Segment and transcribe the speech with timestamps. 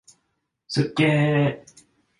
[0.67, 1.81] すっげー！